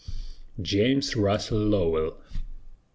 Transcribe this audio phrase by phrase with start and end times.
[0.59, 2.17] JAMES RUSSELL LOWELL.